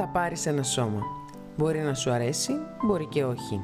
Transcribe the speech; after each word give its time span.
θα 0.00 0.06
πάρεις 0.06 0.46
ένα 0.46 0.62
σώμα. 0.62 1.02
Μπορεί 1.56 1.78
να 1.78 1.94
σου 1.94 2.10
αρέσει, 2.10 2.52
μπορεί 2.84 3.06
και 3.06 3.24
όχι. 3.24 3.60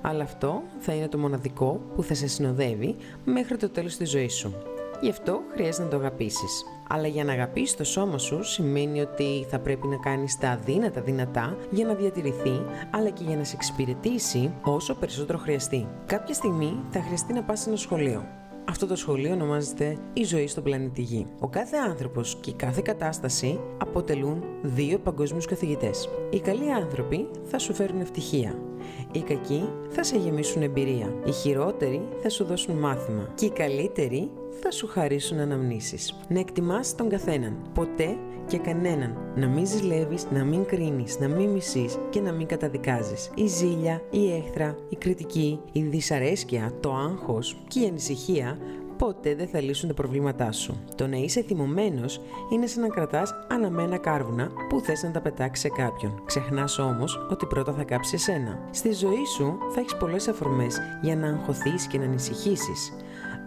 Αλλά 0.00 0.22
αυτό 0.22 0.62
θα 0.78 0.92
είναι 0.92 1.08
το 1.08 1.18
μοναδικό 1.18 1.80
που 1.94 2.02
θα 2.02 2.14
σε 2.14 2.26
συνοδεύει 2.26 2.96
μέχρι 3.24 3.56
το 3.56 3.68
τέλος 3.68 3.96
της 3.96 4.10
ζωής 4.10 4.34
σου. 4.34 4.54
Γι' 5.00 5.10
αυτό 5.10 5.40
χρειάζεται 5.52 5.84
να 5.84 5.90
το 5.90 5.96
αγαπήσεις. 5.96 6.64
Αλλά 6.88 7.06
για 7.06 7.24
να 7.24 7.32
αγαπήσεις 7.32 7.76
το 7.76 7.84
σώμα 7.84 8.18
σου 8.18 8.44
σημαίνει 8.44 9.00
ότι 9.00 9.46
θα 9.50 9.58
πρέπει 9.58 9.86
να 9.86 9.96
κάνεις 9.96 10.38
τα 10.38 10.50
αδύνατα 10.50 11.00
δυνατά 11.00 11.56
για 11.70 11.86
να 11.86 11.94
διατηρηθεί, 11.94 12.62
αλλά 12.90 13.10
και 13.10 13.24
για 13.24 13.36
να 13.36 13.44
σε 13.44 13.54
εξυπηρετήσει 13.56 14.52
όσο 14.62 14.94
περισσότερο 14.94 15.38
χρειαστεί. 15.38 15.86
Κάποια 16.06 16.34
στιγμή 16.34 16.84
θα 16.90 17.02
χρειαστεί 17.02 17.32
να 17.32 17.42
πας 17.42 17.60
σε 17.60 17.68
ένα 17.68 17.78
σχολείο. 17.78 18.39
Αυτό 18.70 18.86
το 18.86 18.96
σχολείο 18.96 19.32
ονομάζεται 19.32 19.96
η 20.12 20.24
ζωή 20.24 20.46
στον 20.46 20.62
πλανήτη 20.62 21.02
Γη. 21.02 21.26
Ο 21.40 21.48
κάθε 21.48 21.76
άνθρωπος 21.76 22.36
και 22.40 22.50
η 22.50 22.52
κάθε 22.52 22.80
κατάσταση 22.84 23.60
αποτελούν 23.78 24.44
δύο 24.62 24.98
παγκόσμιους 24.98 25.46
καθηγητές. 25.46 26.08
Οι 26.30 26.40
καλοί 26.40 26.72
άνθρωποι 26.72 27.28
θα 27.44 27.58
σου 27.58 27.74
φέρουν 27.74 28.00
ευτυχία. 28.00 28.58
Οι 29.12 29.20
κακοί 29.20 29.68
θα 29.88 30.04
σε 30.04 30.16
γεμίσουν 30.16 30.62
εμπειρία. 30.62 31.14
Οι 31.24 31.32
χειρότεροι 31.32 32.08
θα 32.22 32.28
σου 32.28 32.44
δώσουν 32.44 32.74
μάθημα. 32.74 33.28
Και 33.34 33.44
οι 33.44 33.50
καλύτεροι 33.50 34.30
θα 34.60 34.70
σου 34.70 34.86
χαρίσουν 34.86 35.38
αναμνήσεις. 35.38 36.20
Να 36.28 36.40
εκτιμάς 36.40 36.94
τον 36.94 37.08
καθέναν. 37.08 37.56
Ποτέ 37.74 38.16
και 38.50 38.58
κανέναν. 38.58 39.16
Να 39.34 39.46
μην 39.46 39.66
ζηλεύεις, 39.66 40.26
να 40.30 40.44
μην 40.44 40.64
κρίνεις, 40.64 41.18
να 41.18 41.28
μην 41.28 41.50
μισείς 41.50 41.98
και 42.10 42.20
να 42.20 42.32
μην 42.32 42.46
καταδικάζεις. 42.46 43.30
Η 43.34 43.46
ζήλια, 43.46 44.02
η 44.10 44.32
έχθρα, 44.32 44.76
η 44.88 44.96
κριτική, 44.96 45.60
η 45.72 45.82
δυσαρέσκεια, 45.82 46.72
το 46.80 46.94
άγχος 46.94 47.56
και 47.68 47.80
η 47.80 47.86
ανησυχία 47.86 48.58
ποτέ 48.98 49.34
δεν 49.34 49.48
θα 49.48 49.60
λύσουν 49.60 49.88
τα 49.88 49.94
προβλήματά 49.94 50.52
σου. 50.52 50.80
Το 50.94 51.06
να 51.06 51.16
είσαι 51.16 51.42
θυμωμένος 51.42 52.20
είναι 52.52 52.66
σαν 52.66 52.82
να 52.82 52.88
κρατάς 52.88 53.34
αναμένα 53.48 53.96
κάρβουνα 53.96 54.50
που 54.68 54.80
θες 54.80 55.02
να 55.02 55.10
τα 55.10 55.20
πετάξεις 55.20 55.60
σε 55.60 55.82
κάποιον. 55.82 56.22
Ξεχνάς 56.26 56.78
όμως 56.78 57.26
ότι 57.30 57.46
πρώτα 57.46 57.72
θα 57.72 57.84
κάψεις 57.84 58.12
εσένα. 58.12 58.58
Στη 58.70 58.92
ζωή 58.92 59.24
σου 59.36 59.58
θα 59.74 59.80
έχεις 59.80 59.96
πολλές 59.96 60.28
αφορμές 60.28 60.78
για 61.02 61.16
να 61.16 61.28
αγχωθείς 61.28 61.86
και 61.86 61.98
να 61.98 62.04
ανησυχήσεις 62.04 62.92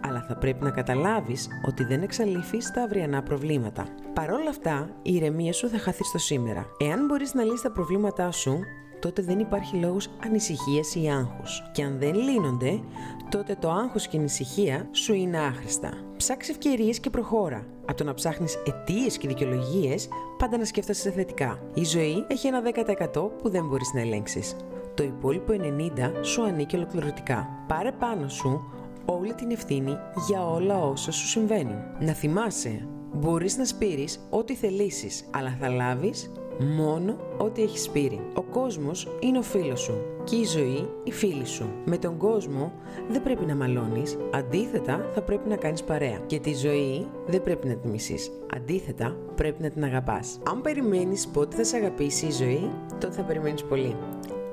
αλλά 0.08 0.24
θα 0.28 0.36
πρέπει 0.36 0.64
να 0.64 0.70
καταλάβεις 0.70 1.48
ότι 1.66 1.84
δεν 1.84 2.02
εξαλείφεις 2.02 2.70
τα 2.70 2.82
αυριανά 2.82 3.22
προβλήματα. 3.22 3.86
Παρ' 4.14 4.30
όλα 4.30 4.48
αυτά, 4.48 4.90
η 5.02 5.14
ηρεμία 5.14 5.52
σου 5.52 5.68
θα 5.68 5.78
χαθεί 5.78 6.04
στο 6.04 6.18
σήμερα. 6.18 6.66
Εάν 6.78 7.06
μπορείς 7.06 7.34
να 7.34 7.42
λύσεις 7.42 7.60
τα 7.60 7.70
προβλήματά 7.70 8.30
σου, 8.30 8.58
τότε 8.98 9.22
δεν 9.22 9.38
υπάρχει 9.38 9.76
λόγος 9.76 10.08
ανησυχίας 10.24 10.94
ή 10.94 11.08
άγχους. 11.08 11.62
Και 11.72 11.82
αν 11.82 11.98
δεν 11.98 12.14
λύνονται, 12.14 12.80
τότε 13.28 13.56
το 13.60 13.70
άγχος 13.70 14.06
και 14.06 14.16
η 14.16 14.18
ανησυχία 14.18 14.88
σου 14.92 15.14
είναι 15.14 15.38
άχρηστα. 15.38 15.90
Ψάξε 16.16 16.50
ευκαιρίες 16.50 17.00
και 17.00 17.10
προχώρα. 17.10 17.66
Από 17.80 17.94
το 17.94 18.04
να 18.04 18.14
ψάχνεις 18.14 18.56
αιτίες 18.66 19.18
και 19.18 19.28
δικαιολογίες, 19.28 20.08
πάντα 20.38 20.58
να 20.58 20.64
σκέφτεσαι 20.64 21.10
θετικά. 21.10 21.58
Η 21.74 21.84
ζωή 21.84 22.24
έχει 22.28 22.46
ένα 22.46 22.60
10% 22.60 23.30
που 23.42 23.50
δεν 23.50 23.66
μπορείς 23.66 23.92
να 23.94 24.00
ελέγξεις. 24.00 24.56
Το 24.94 25.02
υπόλοιπο 25.02 25.52
90% 25.52 26.24
σου 26.24 26.42
ανήκει 26.42 26.76
ολοκληρωτικά. 26.76 27.48
Πάρε 27.66 27.92
πάνω 27.92 28.28
σου 28.28 28.74
όλη 29.04 29.34
την 29.34 29.50
ευθύνη 29.50 29.96
για 30.28 30.46
όλα 30.46 30.78
όσα 30.78 31.12
σου 31.12 31.26
συμβαίνουν. 31.26 31.76
Να 32.00 32.12
θυμάσαι, 32.12 32.88
μπορείς 33.14 33.56
να 33.56 33.64
σπείρεις 33.64 34.26
ό,τι 34.30 34.54
θελήσεις, 34.54 35.24
αλλά 35.30 35.56
θα 35.60 35.68
λάβεις 35.68 36.30
μόνο 36.76 37.16
ό,τι 37.38 37.62
έχεις 37.62 37.82
σπείρει. 37.82 38.20
Ο 38.34 38.42
κόσμος 38.42 39.08
είναι 39.20 39.38
ο 39.38 39.42
φίλος 39.42 39.80
σου 39.80 39.94
και 40.24 40.36
η 40.36 40.44
ζωή 40.44 40.88
η 41.04 41.12
φίλη 41.12 41.46
σου. 41.46 41.68
Με 41.84 41.98
τον 41.98 42.16
κόσμο 42.16 42.72
δεν 43.08 43.22
πρέπει 43.22 43.44
να 43.44 43.54
μαλώνεις, 43.54 44.18
αντίθετα 44.34 45.10
θα 45.14 45.22
πρέπει 45.22 45.48
να 45.48 45.56
κάνεις 45.56 45.82
παρέα. 45.82 46.18
Και 46.26 46.38
τη 46.38 46.54
ζωή 46.54 47.06
δεν 47.26 47.42
πρέπει 47.42 47.68
να 47.68 47.74
τη 47.74 47.88
μισείς, 47.88 48.30
αντίθετα 48.54 49.16
πρέπει 49.34 49.62
να 49.62 49.70
την 49.70 49.84
αγαπάς. 49.84 50.38
Αν 50.50 50.60
περιμένεις 50.60 51.28
πότε 51.28 51.56
θα 51.56 51.64
σε 51.64 51.76
αγαπήσει 51.76 52.26
η 52.26 52.32
ζωή, 52.32 52.70
τότε 53.00 53.14
θα 53.14 53.22
περιμένεις 53.22 53.64
πολύ. 53.64 53.96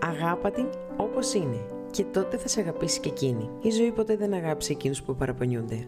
Αγάπα 0.01 0.51
την 0.51 0.65
όπως 0.97 1.33
είναι 1.33 1.65
και 1.91 2.03
τότε 2.03 2.37
θα 2.37 2.47
σε 2.47 2.59
αγαπήσει 2.59 2.99
και 2.99 3.09
εκείνη. 3.09 3.49
Η 3.61 3.69
ζωή 3.69 3.91
ποτέ 3.91 4.15
δεν 4.15 4.33
αγάπησε 4.33 4.71
εκείνους 4.71 5.01
που 5.01 5.15
παραπονιούνται. 5.15 5.87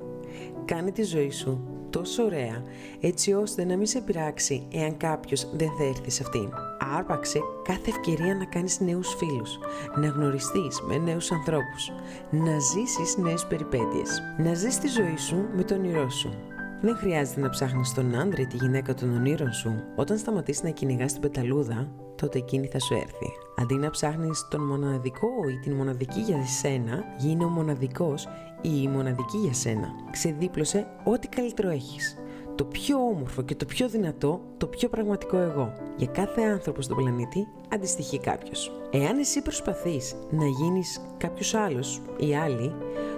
Κάνε 0.66 0.91
τη 0.91 1.03
ζωή 1.03 1.31
σου 1.31 1.74
τόσο 1.90 2.24
ωραία, 2.24 2.64
έτσι 3.00 3.34
ώστε 3.34 3.66
να 3.66 3.78
μην 3.78 3.86
σε 3.86 4.02
πειράξει 4.02 4.68
εάν 4.74 4.97
κάποιος 4.97 5.50
δεν 5.53 5.69
θα 5.78 5.84
έρθει 5.84 6.09
σε 6.12 6.24
αυτήν. 6.24 6.50
Άρπαξε 6.97 7.40
κάθε 7.63 7.90
ευκαιρία 7.90 8.36
να 8.36 8.46
κάνεις 8.46 8.80
νέους 8.80 9.16
φίλους, 9.16 9.59
να 9.96 10.08
γνωριστείς 10.08 10.81
με 10.81 10.97
νέους 10.97 11.31
ανθρώπους, 11.31 11.92
να 12.31 12.59
ζήσεις 12.59 13.18
νέες 13.18 13.46
περιπέτειες, 13.46 14.22
να 14.38 14.53
ζεις 14.53 14.78
τη 14.78 14.88
ζωή 14.88 15.18
σου 15.18 15.46
με 15.56 15.63
τον 15.63 15.78
όνειρό 15.78 16.09
σου. 16.09 16.34
Δεν 16.81 16.96
χρειάζεται 16.96 17.40
να 17.40 17.50
ψάχνεις 17.50 17.94
τον 17.94 18.16
άντρα 18.16 18.42
ή 18.42 18.47
τη 18.47 18.58
γυναίκα 18.58 18.94
των 18.94 19.16
ονείρων 19.16 19.52
σου. 19.52 19.84
Όταν 19.96 20.18
σταματήσεις 20.18 20.63
να 20.63 20.69
κυνηγάς 20.69 21.12
την 21.12 21.22
πεταλούδα, 21.22 21.92
τότε 22.16 22.38
εκείνη 22.38 22.68
θα 22.68 22.80
σου 22.80 22.94
έρθει. 22.94 23.43
Αντί 23.58 23.75
να 23.75 23.90
ψάχνεις 23.90 24.47
τον 24.50 24.62
μοναδικό 24.62 25.28
ή 25.50 25.59
την 25.59 25.74
μοναδική 25.74 26.19
για 26.19 26.46
σένα, 26.46 27.03
γίνε 27.18 27.46
ο 27.46 27.47
μοναδικός 27.47 28.28
ή 28.62 28.81
η 28.81 28.88
μοναδική 28.88 29.38
για 29.38 29.53
σένα. 29.53 29.88
Ξεδίπλωσε 30.12 30.88
ό,τι 31.03 31.28
καλύτερο 31.28 31.69
έχεις. 31.69 32.18
Το 32.56 32.66
πιο 32.66 32.97
όμορφο 32.97 33.42
και 33.42 33.56
το 33.56 33.66
πιο 33.66 33.90
δυνατό, 33.90 34.42
το 34.58 34.68
πιο 34.68 34.90
πραγματικό 34.90 35.38
εγώ. 35.38 35.74
Για 35.97 36.08
κάθε 36.08 36.42
άνθρωπο 36.42 36.81
στον 36.81 36.97
πλανήτη 36.97 37.47
αντιστοιχεί 37.74 38.19
κάποιος. 38.19 38.72
Εάν 38.92 39.19
εσύ 39.19 39.42
προσπαθείς 39.42 40.16
να 40.30 40.46
γίνεις 40.46 41.02
κάποιος 41.18 41.53
άλλος 41.53 42.02
ή 42.18 42.36
άλλη, 42.36 42.75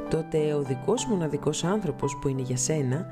τότε 0.10 0.54
ο 0.54 0.62
δικός 0.62 1.06
μοναδικός 1.06 1.64
άνθρωπος 1.64 2.18
που 2.22 2.28
είναι 2.28 2.42
για 2.42 2.58
σένα 2.58 3.06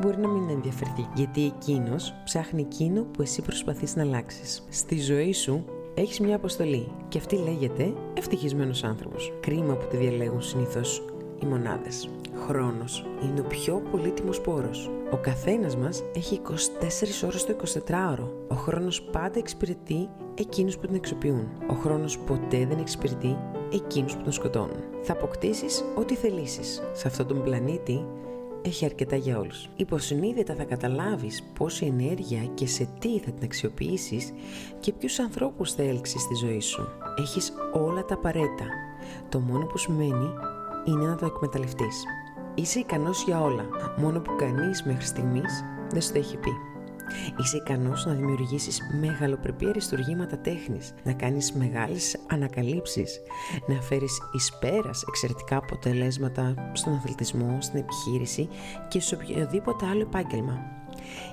μπορεί 0.00 0.18
να 0.18 0.28
μην 0.28 0.48
ενδιαφερθεί, 0.48 1.08
γιατί 1.14 1.44
εκείνος 1.44 2.14
ψάχνει 2.24 2.60
εκείνο 2.60 3.02
που 3.02 3.22
εσύ 3.22 3.42
προσπαθείς 3.42 3.96
να 3.96 4.02
αλλάξεις. 4.02 4.66
Στη 4.68 5.00
ζωή 5.00 5.32
σου 5.32 5.64
έχεις 6.00 6.20
μια 6.20 6.36
αποστολή 6.36 6.92
και 7.08 7.18
αυτή 7.18 7.36
λέγεται 7.36 7.92
ευτυχισμένος 8.14 8.84
άνθρωπος. 8.84 9.32
Κρίμα 9.40 9.74
που 9.74 9.86
τη 9.86 9.96
διαλέγουν 9.96 10.42
συνήθως 10.42 11.02
οι 11.42 11.46
μονάδες. 11.46 12.08
Χρόνος 12.46 13.06
είναι 13.22 13.40
ο 13.40 13.44
πιο 13.44 13.82
πολύτιμος 13.90 14.40
πόρος. 14.40 14.90
Ο 15.12 15.16
καθένας 15.16 15.76
μας 15.76 16.02
έχει 16.14 16.34
24 16.34 17.22
ώρες 17.24 17.44
το 17.44 17.52
24ωρο. 17.52 18.28
Ο 18.48 18.54
χρόνος 18.54 19.02
πάντα 19.02 19.38
εξυπηρετεί 19.38 20.08
εκείνους 20.34 20.78
που 20.78 20.86
τον 20.86 20.94
εξοπλούν. 20.94 21.48
Ο 21.70 21.74
χρόνος 21.74 22.18
ποτέ 22.18 22.66
δεν 22.66 22.78
εξυπηρετεί 22.78 23.36
εκείνους 23.72 24.16
που 24.16 24.22
τον 24.22 24.32
σκοτώνουν. 24.32 24.82
Θα 25.02 25.12
αποκτήσεις 25.12 25.84
ό,τι 25.94 26.14
θελήσεις. 26.14 26.82
Σε 26.92 27.08
αυτόν 27.08 27.26
τον 27.26 27.42
πλανήτη 27.42 28.04
έχει 28.62 28.84
αρκετά 28.84 29.16
για 29.16 29.38
όλους. 29.38 29.68
Υποσυνείδητα 29.76 30.54
θα 30.54 30.64
καταλάβεις 30.64 31.42
πόση 31.58 31.86
ενέργεια 31.86 32.44
και 32.54 32.66
σε 32.66 32.88
τι 32.98 33.18
θα 33.18 33.30
την 33.30 33.44
αξιοποιήσεις 33.44 34.32
και 34.80 34.92
ποιους 34.92 35.18
ανθρώπους 35.18 35.72
θα 35.72 35.82
έλξεις 35.82 36.22
στη 36.22 36.34
ζωή 36.34 36.60
σου. 36.60 36.88
Έχεις 37.18 37.52
όλα 37.72 38.04
τα 38.04 38.14
απαραίτητα. 38.14 38.66
Το 39.28 39.40
μόνο 39.40 39.66
που 39.66 39.78
σου 39.78 39.92
μένει 39.92 40.30
είναι 40.84 41.06
να 41.06 41.16
το 41.16 41.26
εκμεταλλευτείς. 41.26 42.04
Είσαι 42.54 42.78
ικανός 42.78 43.24
για 43.24 43.40
όλα, 43.40 43.64
μόνο 43.96 44.20
που 44.20 44.36
κανείς 44.36 44.82
μέχρι 44.82 45.06
στιγμής 45.06 45.64
δεν 45.90 46.02
σου 46.02 46.12
το 46.12 46.18
έχει 46.18 46.36
πει. 46.36 46.69
Είσαι 47.38 47.56
ικανός 47.56 48.06
να 48.06 48.12
δημιουργήσεις 48.12 48.80
μεγαλοπρεπή 49.00 49.66
αριστουργήματα 49.66 50.38
τέχνης, 50.38 50.94
να 51.04 51.12
κάνεις 51.12 51.52
μεγάλες 51.52 52.16
ανακαλύψεις, 52.30 53.20
να 53.66 53.82
φέρεις 53.82 54.20
εις 54.32 54.52
πέρας 54.60 55.04
εξαιρετικά 55.08 55.56
αποτελέσματα 55.56 56.70
στον 56.72 56.92
αθλητισμό, 56.92 57.58
στην 57.60 57.78
επιχείρηση 57.78 58.48
και 58.88 59.00
σε 59.00 59.14
οποιοδήποτε 59.14 59.86
άλλο 59.86 60.00
επάγγελμα. 60.00 60.58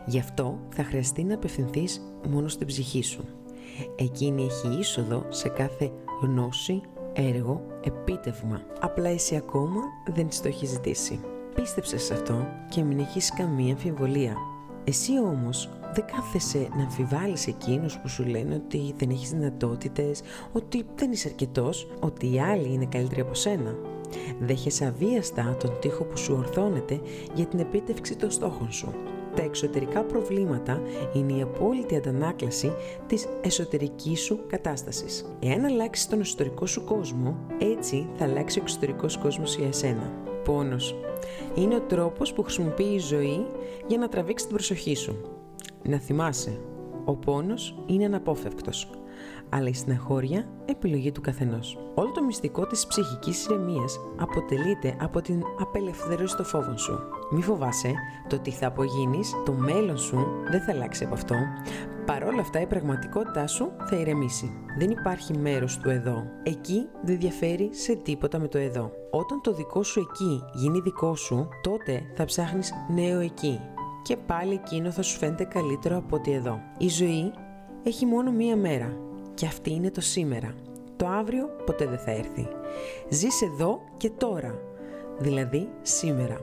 Γι' 0.06 0.20
αυτό 0.20 0.60
θα 0.76 0.84
χρειαστεί 0.84 1.24
να 1.24 1.34
απευθυνθείς 1.36 2.02
μόνο 2.30 2.48
στην 2.48 2.68
ψυχή 2.68 3.04
σου. 3.04 3.26
Εκείνη 3.96 4.44
έχει 4.44 4.80
είσοδο 4.80 5.26
σε 5.30 5.50
κάθε 5.50 5.92
γνώση, 6.22 6.82
έργο, 7.14 7.62
επίτευγμα. 7.84 8.62
Απλά 8.80 9.10
εσύ 9.10 9.36
ακόμα 9.36 9.82
δεν 10.14 10.28
της 10.28 10.42
το 10.42 10.48
έχεις 10.48 10.70
ζητήσει. 10.70 11.20
Πίστεψε 11.56 11.98
σε 11.98 12.14
αυτό 12.14 12.48
και 12.70 12.84
μην 12.84 13.00
έχεις 13.00 13.34
καμία 13.34 13.74
αμφιβολία. 13.74 14.36
Εσύ 14.90 15.20
όμως 15.20 15.70
δεν 15.94 16.06
κάθεσαι 16.06 16.68
να 16.76 16.84
αμφιβάλλεις 16.84 17.48
εκείνους 17.48 17.98
που 17.98 18.08
σου 18.08 18.26
λένε 18.26 18.56
ότι 18.56 18.94
δεν 18.98 19.10
έχεις 19.10 19.30
δυνατότητες, 19.30 20.22
ότι 20.52 20.86
δεν 20.96 21.12
είσαι 21.12 21.28
αρκετός, 21.28 21.88
ότι 22.00 22.34
οι 22.34 22.40
άλλοι 22.40 22.74
είναι 22.74 22.86
καλύτεροι 22.86 23.22
από 23.22 23.34
σένα. 23.34 23.76
Δέχεσαι 24.40 24.86
αβίαστα 24.86 25.58
τον 25.60 25.72
τοίχο 25.80 26.04
που 26.04 26.18
σου 26.18 26.36
ορθώνεται 26.38 27.02
για 27.34 27.46
την 27.46 27.60
επίτευξη 27.60 28.16
των 28.16 28.32
στόχων 28.32 28.72
σου. 28.72 28.94
Τα 29.36 29.44
εξωτερικά 29.44 30.04
προβλήματα 30.04 30.82
είναι 31.14 31.34
η 31.34 31.42
απόλυτη 31.42 31.96
αντανάκλαση 31.96 32.72
της 33.08 33.28
εσωτερικής 33.42 34.22
σου 34.22 34.40
κατάστασης. 34.48 35.26
Εάν 35.40 35.66
αλλάξεις 35.66 36.08
τον 36.08 36.20
εσωτερικό 36.20 36.66
σου 36.66 36.84
κόσμο, 36.84 37.38
έτσι 37.60 38.10
θα 38.18 38.26
αλλάξει 38.26 38.60
ο 38.60 38.62
εξωτερικός 38.62 39.18
κόσμος 39.18 39.56
για 39.56 39.68
εσένα. 39.68 40.12
Πόνος. 40.48 40.96
Είναι 41.56 41.76
ο 41.76 41.82
τρόπος 41.82 42.34
που 42.34 42.44
χρησιμοποιεί 42.44 42.94
η 42.94 43.00
ζωή 43.00 43.46
για 43.88 43.98
να 43.98 44.10
τραβήξει 44.10 44.46
την 44.46 44.56
προσοχή 44.56 44.96
σου. 44.96 45.16
Να 45.84 45.98
θυμάσαι, 45.98 46.60
ο 47.06 47.16
πόνος 47.16 47.84
είναι 47.86 48.06
αναπόφευκτος, 48.06 48.90
αλλά 49.50 49.68
η 49.68 49.74
συναχώρια 49.74 50.48
επιλογή 50.66 51.12
του 51.12 51.22
καθενός. 51.22 51.78
Όλο 51.96 52.12
το 52.12 52.24
μυστικό 52.24 52.68
της 52.68 52.88
ψυχικής 52.88 53.46
ηρεμίας 53.46 54.00
αποτελείται 54.18 54.96
από 55.02 55.22
την 55.22 55.42
απελευθέρωση 55.60 56.36
των 56.36 56.46
φόβων 56.46 56.78
σου. 56.78 57.00
Μη 57.32 57.42
φοβάσαι 57.42 57.94
το 58.28 58.40
τι 58.40 58.52
θα 58.52 58.68
απογίνεις, 58.68 59.32
το 59.46 59.52
μέλλον 59.52 59.98
σου 59.98 60.28
δεν 60.52 60.62
θα 60.62 60.72
αλλάξει 60.72 61.04
από 61.04 61.14
αυτό. 61.14 61.36
Παρόλα 62.08 62.42
αυτά 62.42 62.62
η 62.62 62.66
πραγματικότητά 62.66 63.48
σου 63.48 63.72
θα 63.90 63.96
ηρεμήσει. 63.96 64.52
Δεν 64.78 64.90
υπάρχει 64.90 65.38
μέρος 65.38 65.78
του 65.78 65.90
εδώ. 65.90 66.24
Εκεί 66.44 66.88
δεν 67.04 67.20
διαφέρει 67.20 67.70
σε 67.74 67.96
τίποτα 67.96 68.40
με 68.40 68.48
το 68.48 68.58
εδώ. 68.58 68.92
Όταν 69.12 69.42
το 69.42 69.54
δικό 69.54 69.84
σου 69.84 70.00
εκεί 70.00 70.44
γίνει 70.54 70.80
δικό 70.80 71.16
σου, 71.16 71.48
τότε 71.62 72.02
θα 72.16 72.26
ψάχνεις 72.26 72.74
νέο 72.94 73.20
εκεί. 73.20 73.62
Και 74.04 74.18
πάλι 74.18 74.54
εκείνο 74.54 74.92
θα 74.92 75.02
σου 75.02 75.18
φαίνεται 75.18 75.44
καλύτερο 75.44 75.98
από 75.98 76.16
ότι 76.16 76.32
εδώ. 76.32 76.60
Η 76.78 76.88
ζωή 76.90 77.34
έχει 77.84 78.06
μόνο 78.06 78.32
μία 78.32 78.56
μέρα 78.56 78.98
και 79.34 79.46
αυτή 79.46 79.72
είναι 79.74 79.92
το 79.92 80.02
σήμερα. 80.02 80.54
Το 80.96 81.08
αύριο 81.08 81.50
ποτέ 81.66 81.86
δεν 81.86 82.00
θα 82.00 82.12
έρθει. 82.12 82.48
Ζεις 83.10 83.42
εδώ 83.42 83.82
και 83.98 84.10
τώρα, 84.10 84.60
δηλαδή 85.20 85.70
σήμερα. 85.82 86.38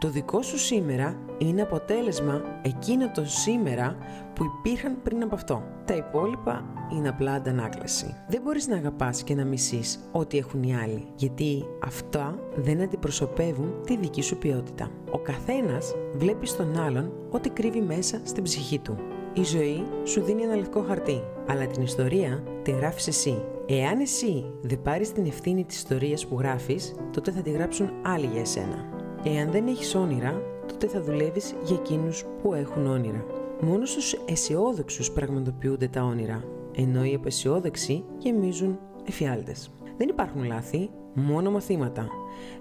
Το 0.00 0.08
δικό 0.08 0.42
σου 0.42 0.58
σήμερα 0.58 1.16
είναι 1.38 1.62
αποτέλεσμα 1.62 2.42
εκείνο 2.62 3.10
το 3.10 3.24
σήμερα 3.24 3.96
που 4.34 4.44
υπήρχαν 4.44 5.02
πριν 5.02 5.22
από 5.22 5.34
αυτό. 5.34 5.62
Τα 5.84 5.94
υπόλοιπα 5.96 6.64
είναι 6.92 7.08
απλά 7.08 7.32
αντανάκλαση. 7.32 8.14
Δεν 8.28 8.42
μπορείς 8.42 8.66
να 8.66 8.76
αγαπάς 8.76 9.22
και 9.22 9.34
να 9.34 9.44
μισείς 9.44 10.08
ό,τι 10.12 10.38
έχουν 10.38 10.62
οι 10.62 10.76
άλλοι, 10.76 11.06
γιατί 11.14 11.64
αυτά 11.84 12.38
δεν 12.56 12.80
αντιπροσωπεύουν 12.80 13.74
τη 13.86 13.96
δική 13.96 14.22
σου 14.22 14.38
ποιότητα. 14.38 14.90
Ο 15.10 15.18
καθένας 15.18 15.94
βλέπει 16.14 16.46
στον 16.46 16.80
άλλον 16.80 17.12
ό,τι 17.30 17.50
κρύβει 17.50 17.80
μέσα 17.80 18.20
στην 18.24 18.42
ψυχή 18.42 18.78
του. 18.78 18.96
Η 19.34 19.44
ζωή 19.44 19.86
σου 20.04 20.22
δίνει 20.22 20.42
ένα 20.42 20.56
λευκό 20.56 20.82
χαρτί, 20.82 21.22
αλλά 21.48 21.66
την 21.66 21.82
ιστορία 21.82 22.42
τη 22.62 22.70
γράφεις 22.70 23.06
εσύ. 23.06 23.44
Εάν 23.66 24.00
εσύ 24.00 24.52
δεν 24.62 24.82
πάρεις 24.82 25.12
την 25.12 25.26
ευθύνη 25.26 25.64
της 25.64 25.76
ιστορίας 25.76 26.26
που 26.26 26.38
γράφεις, 26.38 26.94
τότε 27.10 27.30
θα 27.30 27.40
τη 27.40 27.50
γράψουν 27.50 27.90
άλλοι 28.02 28.26
για 28.26 28.40
εσένα. 28.40 28.99
Εάν 29.24 29.50
δεν 29.50 29.66
έχεις 29.66 29.94
όνειρα, 29.94 30.42
τότε 30.66 30.86
θα 30.86 31.02
δουλεύεις 31.02 31.54
για 31.64 31.76
εκείνους 31.76 32.24
που 32.42 32.54
έχουν 32.54 32.86
όνειρα. 32.86 33.24
Μόνος 33.60 33.90
στους 33.90 34.12
αισιόδοξους 34.24 35.10
πραγματοποιούνται 35.10 35.88
τα 35.88 36.02
όνειρα, 36.02 36.44
ενώ 36.74 37.04
οι 37.04 37.14
απεσιόδοξοι 37.14 38.04
γεμίζουν 38.18 38.78
εφιάλτες. 39.04 39.70
Δεν 39.96 40.08
υπάρχουν 40.08 40.44
λάθη, 40.44 40.90
μόνο 41.14 41.50
μαθήματα. 41.50 42.06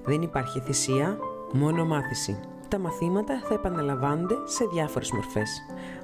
Δεν 0.06 0.22
υπάρχει 0.22 0.60
θυσία, 0.60 1.18
μόνο 1.54 1.86
μάθηση. 1.86 2.40
Τα 2.70 2.78
μαθήματα 2.78 3.42
θα 3.44 3.54
επαναλαμβάνονται 3.54 4.36
σε 4.46 4.66
διάφορες 4.66 5.12
μορφές 5.12 5.62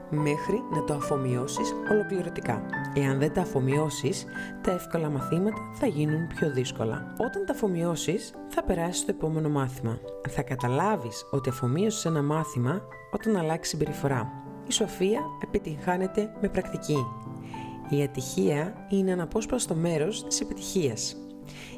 μέχρι 0.09 0.63
να 0.71 0.83
το 0.83 0.93
αφομοιώσεις 0.93 1.73
ολοκληρωτικά. 1.91 2.65
Εάν 2.93 3.19
δεν 3.19 3.33
τα 3.33 3.41
αφομοιώσεις, 3.41 4.25
τα 4.61 4.71
εύκολα 4.71 5.09
μαθήματα 5.09 5.57
θα 5.73 5.87
γίνουν 5.87 6.27
πιο 6.27 6.51
δύσκολα. 6.51 7.13
Όταν 7.19 7.45
τα 7.45 7.53
αφομοιώσεις, 7.53 8.33
θα 8.47 8.63
περάσεις 8.63 9.01
στο 9.01 9.11
επόμενο 9.11 9.49
μάθημα. 9.49 9.99
Θα 10.29 10.41
καταλάβεις 10.41 11.25
ότι 11.31 11.49
αφομοίωσες 11.49 12.05
ένα 12.05 12.21
μάθημα 12.21 12.81
όταν 13.11 13.35
αλλάξει 13.35 13.69
συμπεριφορά. 13.69 14.31
Η 14.67 14.71
σοφία 14.71 15.21
επιτυγχάνεται 15.43 16.31
με 16.41 16.49
πρακτική. 16.49 17.05
Η 17.89 18.03
ατυχία 18.03 18.73
είναι 18.89 19.11
αναπόσπαστο 19.11 19.75
μέρος 19.75 20.25
της 20.27 20.41
επιτυχίας 20.41 21.15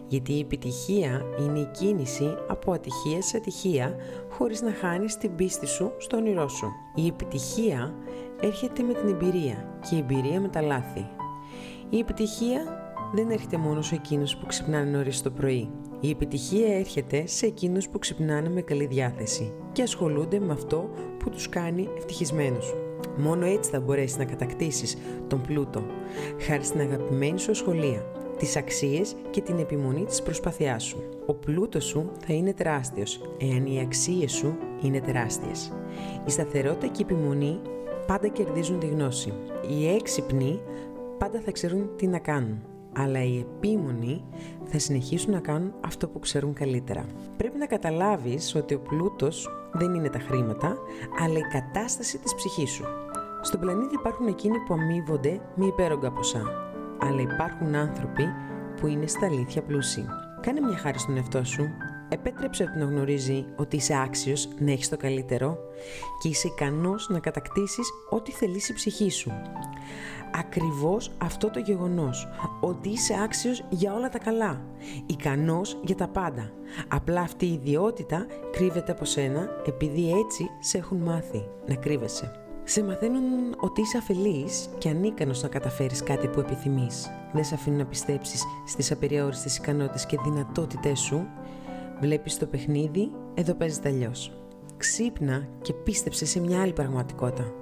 γιατί 0.07 0.33
η 0.33 0.39
επιτυχία 0.39 1.21
είναι 1.39 1.59
η 1.59 1.69
κίνηση 1.79 2.35
από 2.47 2.71
ατυχία 2.71 3.21
σε 3.21 3.37
ατυχία 3.37 3.95
χωρίς 4.29 4.61
να 4.61 4.71
χάνεις 4.71 5.17
την 5.17 5.35
πίστη 5.35 5.67
σου 5.67 5.91
στο 5.97 6.17
όνειρό 6.17 6.47
σου. 6.47 6.67
Η 6.95 7.07
επιτυχία 7.07 7.93
έρχεται 8.41 8.83
με 8.83 8.93
την 8.93 9.07
εμπειρία 9.07 9.79
και 9.89 9.95
η 9.95 9.99
εμπειρία 9.99 10.41
με 10.41 10.47
τα 10.47 10.61
λάθη. 10.61 11.07
Η 11.89 11.99
επιτυχία 11.99 12.61
δεν 13.13 13.29
έρχεται 13.29 13.57
μόνο 13.57 13.81
σε 13.81 13.95
εκείνους 13.95 14.35
που 14.35 14.45
ξυπνάνε 14.45 14.89
νωρίς 14.89 15.21
το 15.21 15.31
πρωί. 15.31 15.69
Η 15.99 16.09
επιτυχία 16.09 16.77
έρχεται 16.77 17.27
σε 17.27 17.45
εκείνους 17.45 17.89
που 17.89 17.99
ξυπνάνε 17.99 18.49
με 18.49 18.61
καλή 18.61 18.85
διάθεση 18.85 19.53
και 19.71 19.81
ασχολούνται 19.81 20.39
με 20.39 20.53
αυτό 20.53 20.89
που 21.19 21.29
τους 21.29 21.49
κάνει 21.49 21.89
ευτυχισμένους. 21.97 22.73
Μόνο 23.17 23.45
έτσι 23.45 23.71
θα 23.71 23.79
μπορέσεις 23.79 24.17
να 24.17 24.25
κατακτήσεις 24.25 24.97
τον 25.27 25.41
πλούτο, 25.41 25.85
χάρη 26.41 26.63
στην 26.63 26.79
αγαπημένη 26.79 27.39
σου 27.39 27.53
σχολεία, 27.53 28.05
τις 28.37 28.55
αξίες 28.55 29.15
και 29.29 29.41
την 29.41 29.59
επιμονή 29.59 30.05
της 30.05 30.21
προσπαθειάς 30.21 30.83
σου. 30.83 31.03
Ο 31.25 31.33
πλούτος 31.33 31.85
σου 31.85 32.11
θα 32.25 32.33
είναι 32.33 32.53
τεράστιος, 32.53 33.21
εάν 33.37 33.65
οι 33.65 33.79
αξίες 33.79 34.31
σου 34.31 34.57
είναι 34.81 34.99
τεράστιες. 34.99 35.73
Η 36.25 36.31
σταθερότητα 36.31 36.87
και 36.87 37.03
η 37.03 37.05
επιμονή 37.09 37.59
πάντα 38.07 38.27
κερδίζουν 38.27 38.79
τη 38.79 38.87
γνώση. 38.87 39.33
Οι 39.69 39.87
έξυπνοι 39.87 40.59
πάντα 41.17 41.39
θα 41.39 41.51
ξέρουν 41.51 41.89
τι 41.95 42.07
να 42.07 42.19
κάνουν, 42.19 42.63
αλλά 42.97 43.23
οι 43.23 43.39
επίμονοι 43.39 44.23
θα 44.63 44.79
συνεχίσουν 44.79 45.31
να 45.31 45.39
κάνουν 45.39 45.73
αυτό 45.85 46.07
που 46.07 46.19
ξέρουν 46.19 46.53
καλύτερα. 46.53 47.05
Πρέπει 47.37 47.57
να 47.57 47.65
καταλάβεις 47.65 48.55
ότι 48.55 48.73
ο 48.73 48.79
πλούτος 48.79 49.49
δεν 49.73 49.93
είναι 49.93 50.09
τα 50.09 50.19
χρήματα, 50.19 50.77
αλλά 51.23 51.37
η 51.37 51.47
κατάσταση 51.51 52.17
της 52.17 52.35
ψυχής 52.35 52.69
σου. 52.69 52.85
Στον 53.41 53.59
πλανήτη 53.59 53.95
υπάρχουν 53.95 54.27
εκείνοι 54.27 54.57
που 54.57 54.73
αμείβονται 54.73 55.41
με 55.55 55.65
υπέρογκα 55.65 56.11
ποσά, 56.11 56.41
αλλά 56.99 57.21
υπάρχουν 57.21 57.75
άνθρωποι 57.75 58.23
που 58.79 58.87
είναι 58.87 59.07
στα 59.07 59.25
αλήθεια 59.25 59.61
πλούσιοι. 59.61 60.05
Κάνε 60.41 60.61
μια 60.61 60.77
χάρη 60.77 60.99
στον 60.99 61.17
εαυτό 61.17 61.43
σου. 61.43 61.69
Επέτρεψε 62.09 62.63
του 62.63 62.79
να 62.79 62.85
γνωρίζει 62.85 63.45
ότι 63.55 63.75
είσαι 63.75 64.01
άξιος 64.03 64.49
να 64.59 64.71
έχεις 64.71 64.89
το 64.89 64.97
καλύτερο 64.97 65.57
και 66.21 66.27
είσαι 66.27 66.47
ικανός 66.47 67.09
να 67.09 67.19
κατακτήσεις 67.19 67.89
ό,τι 68.09 68.31
θελήσει 68.31 68.71
η 68.71 68.75
ψυχή 68.75 69.09
σου. 69.09 69.31
Ακριβώς 70.31 71.11
αυτό 71.17 71.49
το 71.49 71.59
γεγονός, 71.59 72.27
ότι 72.61 72.89
είσαι 72.89 73.15
άξιος 73.23 73.63
για 73.69 73.93
όλα 73.93 74.09
τα 74.09 74.17
καλά, 74.17 74.61
ικανός 75.05 75.77
για 75.83 75.95
τα 75.95 76.07
πάντα. 76.07 76.51
Απλά 76.87 77.21
αυτή 77.21 77.45
η 77.45 77.53
ιδιότητα 77.53 78.25
κρύβεται 78.51 78.91
από 78.91 79.05
σένα 79.05 79.49
επειδή 79.65 80.11
έτσι 80.19 80.49
σε 80.59 80.77
έχουν 80.77 80.97
μάθει 80.97 81.47
να 81.67 81.75
κρύβεσαι. 81.75 82.46
Σε 82.69 82.83
μαθαίνουν 82.83 83.55
ότι 83.59 83.81
είσαι 83.81 83.97
αφελής 83.97 84.69
και 84.77 84.89
ανίκανος 84.89 85.41
να 85.41 85.47
καταφέρεις 85.47 86.03
κάτι 86.03 86.27
που 86.27 86.39
επιθυμείς. 86.39 87.09
Δεν 87.33 87.43
σε 87.43 87.55
αφήνουν 87.55 87.79
να 87.79 87.85
πιστέψεις 87.85 88.43
στις 88.65 88.91
απεριόριστες 88.91 89.57
ικανότητες 89.57 90.05
και 90.05 90.17
δυνατότητές 90.23 90.99
σου. 90.99 91.27
Βλέπεις 91.99 92.37
το 92.37 92.45
παιχνίδι, 92.45 93.11
εδώ 93.33 93.53
παίζεται 93.53 93.89
αλλιώς. 93.89 94.41
Ξύπνα 94.77 95.47
και 95.61 95.73
πίστεψε 95.73 96.25
σε 96.25 96.39
μια 96.39 96.61
άλλη 96.61 96.73
πραγματικότητα. 96.73 97.53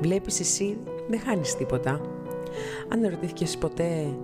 Βλέπεις 0.00 0.40
εσύ, 0.40 0.78
δεν 1.08 1.20
χάνεις 1.20 1.56
τίποτα. 1.56 2.00
Αν 2.88 3.04
ερωτήθηκες 3.04 3.56
ποτέ 3.56 4.16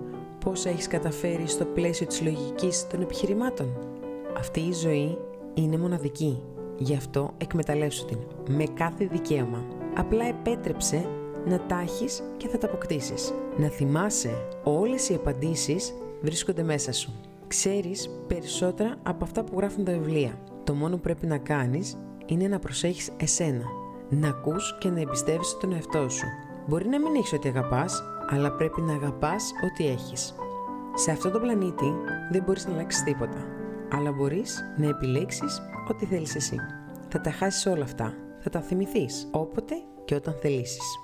πώς 0.45 0.65
έχεις 0.65 0.87
καταφέρει 0.87 1.47
στο 1.47 1.65
πλαίσιο 1.65 2.07
της 2.07 2.21
λογικής 2.21 2.87
των 2.87 3.01
επιχειρημάτων; 3.01 3.77
Αυτή 4.37 4.59
η 4.59 4.73
ζωή 4.73 5.17
είναι 5.53 5.77
μοναδική. 5.77 6.43
Γι' 6.77 6.95
αυτό 6.95 7.33
εκμεταλλεύσου 7.37 8.05
την 8.05 8.17
με 8.49 8.63
κάθε 8.73 9.05
δικαίωμα. 9.05 9.81
Απλά 9.95 10.25
επέτρεψε 10.25 11.05
να 11.45 11.59
τα 11.59 11.85
και 12.37 12.47
θα 12.47 12.57
τα 12.57 12.67
αποκτήσεις. 12.67 13.33
Να 13.57 13.67
θυμάσαι 13.67 14.47
όλες 14.63 15.09
οι 15.09 15.13
απαντήσεις 15.13 15.93
βρίσκονται 16.21 16.63
μέσα 16.63 16.91
σου. 16.91 17.11
Ξέρεις 17.47 18.09
περισσότερα 18.27 18.95
από 19.03 19.23
αυτά 19.23 19.43
που 19.43 19.57
γράφουν 19.57 19.83
τα 19.83 19.91
βιβλία. 19.91 20.39
Το 20.63 20.73
μόνο 20.73 20.95
που 20.95 21.01
πρέπει 21.01 21.27
να 21.27 21.37
κάνεις 21.37 21.97
είναι 22.25 22.47
να 22.47 22.59
προσέχεις 22.59 23.11
εσένα. 23.17 23.65
Να 24.09 24.27
ακούς 24.27 24.77
και 24.79 24.89
να 24.89 24.99
εμπιστεύεσαι 24.99 25.57
τον 25.59 25.73
εαυτό 25.73 26.09
σου. 26.09 26.25
Μπορεί 26.67 26.87
να 26.87 26.99
μην 26.99 27.15
έχεις 27.15 27.33
ό,τι 27.33 27.49
αγαπάς, 27.49 28.03
αλλά 28.29 28.51
πρέπει 28.51 28.81
να 28.81 28.93
αγαπάς 28.93 29.51
ό,τι 29.65 29.87
έχεις. 29.87 30.35
Σε 30.95 31.11
αυτό 31.11 31.29
το 31.29 31.39
πλανήτη 31.39 31.93
δεν 32.31 32.43
μπορείς 32.43 32.67
να 32.67 32.73
αλλάξεις 32.73 33.03
τίποτα, 33.03 33.45
αλλά 33.91 34.11
μπορείς 34.11 34.61
να 34.77 34.87
επιλέξεις 34.87 35.61
ό,τι 35.89 36.05
θέλεις 36.05 36.35
εσύ. 36.35 36.57
Θα 37.09 37.21
τα 37.21 37.31
χάσεις 37.31 37.65
όλα 37.65 37.83
αυτά 37.83 38.13
θα 38.43 38.49
τα 38.49 38.61
θυμηθείς 38.61 39.27
όποτε 39.31 39.75
και 40.05 40.15
όταν 40.15 40.33
θελήσεις. 40.41 41.02